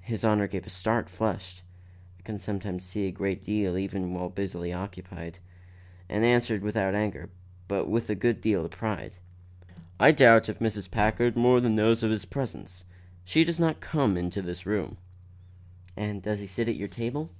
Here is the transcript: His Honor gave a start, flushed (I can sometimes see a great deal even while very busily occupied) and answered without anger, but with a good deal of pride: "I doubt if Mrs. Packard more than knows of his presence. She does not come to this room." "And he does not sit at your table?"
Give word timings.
His 0.00 0.24
Honor 0.24 0.48
gave 0.48 0.66
a 0.66 0.70
start, 0.70 1.08
flushed 1.08 1.62
(I 2.18 2.22
can 2.22 2.40
sometimes 2.40 2.84
see 2.84 3.06
a 3.06 3.12
great 3.12 3.44
deal 3.44 3.78
even 3.78 4.12
while 4.12 4.28
very 4.28 4.34
busily 4.46 4.72
occupied) 4.72 5.38
and 6.08 6.24
answered 6.24 6.62
without 6.62 6.96
anger, 6.96 7.30
but 7.68 7.86
with 7.86 8.10
a 8.10 8.16
good 8.16 8.40
deal 8.40 8.64
of 8.64 8.72
pride: 8.72 9.14
"I 10.00 10.10
doubt 10.10 10.48
if 10.48 10.58
Mrs. 10.58 10.90
Packard 10.90 11.36
more 11.36 11.60
than 11.60 11.76
knows 11.76 12.02
of 12.02 12.10
his 12.10 12.24
presence. 12.24 12.84
She 13.24 13.44
does 13.44 13.60
not 13.60 13.78
come 13.80 14.30
to 14.30 14.42
this 14.42 14.66
room." 14.66 14.96
"And 15.96 16.16
he 16.16 16.20
does 16.22 16.40
not 16.40 16.48
sit 16.48 16.68
at 16.68 16.74
your 16.74 16.88
table?" 16.88 17.30